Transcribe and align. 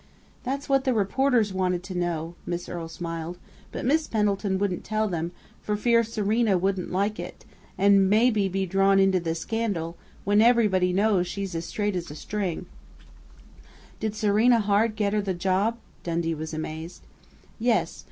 "That's 0.41 0.67
what 0.67 0.83
the 0.83 0.95
reporters 0.95 1.53
wanted 1.53 1.83
to 1.83 1.95
know," 1.95 2.33
Miss 2.43 2.67
Earle 2.67 2.87
smiled. 2.89 3.37
"But 3.71 3.85
Miss 3.85 4.07
Pendleton 4.07 4.57
wouldn't 4.57 4.83
tell 4.83 5.07
them, 5.07 5.31
for 5.61 5.77
fear 5.77 6.03
Serena 6.03 6.57
wouldn't 6.57 6.91
like 6.91 7.19
it, 7.19 7.45
and 7.77 8.09
maybe 8.09 8.49
be 8.49 8.65
drawn 8.65 8.97
into 8.99 9.19
the 9.19 9.35
scandal, 9.35 9.97
when 10.23 10.41
everybody 10.41 10.91
knows 10.91 11.27
she's 11.27 11.53
as 11.53 11.65
straight 11.65 11.95
as 11.95 12.09
a 12.09 12.15
string" 12.15 12.65
"Did 13.99 14.15
Serena 14.15 14.59
Hart 14.59 14.95
get 14.95 15.13
her 15.13 15.21
the 15.21 15.35
job?" 15.35 15.77
Dundee 16.03 16.33
was 16.33 16.51
amazed. 16.51 17.03
"Yes.... 17.59 17.99